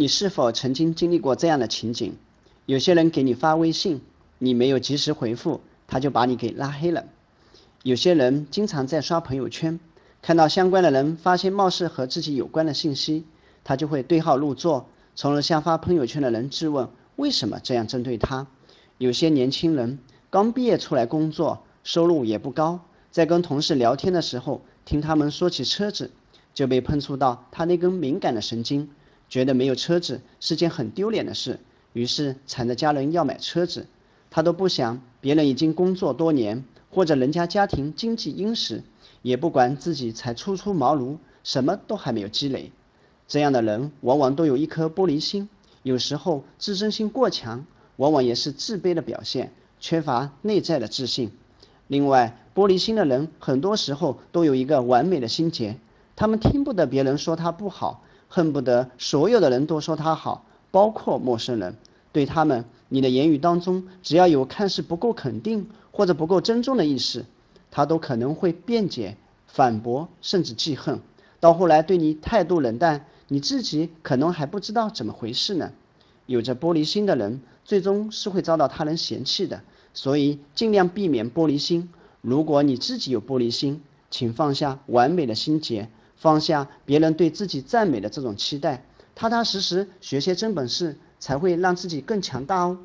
[0.00, 2.12] 你是否曾经经历过这样的情景？
[2.66, 4.00] 有些人给你发微信，
[4.38, 7.02] 你没有及时回复，他就把你给拉黑了；
[7.82, 9.80] 有些人经常在刷朋友圈，
[10.22, 13.24] 看到相关的人发现貌似和自己有关的信息，
[13.64, 18.46] 他就会对号入座，从而向发朋友圈的人质问为什么这样针对他。
[18.98, 19.98] 有些年轻人
[20.30, 22.78] 刚毕业出来工作，收入也不高，
[23.10, 26.12] 在跟同事聊天的时候，听他们说起车子，
[26.54, 28.88] 就被碰触到他那根敏感的神经。
[29.28, 31.60] 觉得没有车子是件很丢脸的事，
[31.92, 33.86] 于是缠着家人要买车子。
[34.30, 38.82] 他都不想别人已经工作多年，或者人家家庭经济殷实，
[39.22, 42.72] 也不管自己才初出茅庐，什么都还没有积累。
[43.26, 45.48] 这样的人往往都有一颗玻璃心，
[45.82, 47.64] 有时候自尊心过强，
[47.96, 51.30] 往往也是自卑的表现，缺乏内在的自信。
[51.86, 55.78] 另外，玻璃心的人很多时候都有一个完美的心结，
[56.16, 58.02] 他们听不得别人说他不好。
[58.28, 61.76] 恨不得所有的人都说他好，包括陌生人。
[62.12, 67.24] 对他们，你的言语当中只要有看似不够肯定或者不够尊重的意思，
[67.70, 71.00] 他都可能会辩解、反驳，甚至记恨。
[71.40, 75.70] 到后来对你态度冷淡，你自己可能还不知道怎么回事呢。
[76.26, 79.62] 有着玻璃心的人，最终是会遭到他人嫌弃的。
[79.94, 81.90] 所以尽量避免玻璃心。
[82.20, 85.88] 如果你自己有玻璃心，请放下完美的心结。
[86.18, 92.78] 放下别人对自己赞美的这种期待，踏踏实实学些真本事，才会让自己更强大哦。